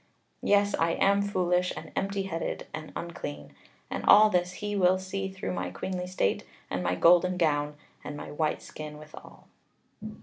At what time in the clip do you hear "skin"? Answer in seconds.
8.63-8.97